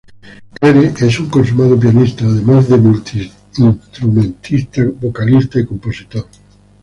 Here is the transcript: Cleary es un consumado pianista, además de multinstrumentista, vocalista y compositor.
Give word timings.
Cleary 0.55 0.93
es 0.99 1.19
un 1.19 1.29
consumado 1.29 1.79
pianista, 1.79 2.25
además 2.25 2.67
de 2.67 2.75
multinstrumentista, 2.77 4.81
vocalista 4.99 5.59
y 5.59 5.65
compositor. 5.67 6.25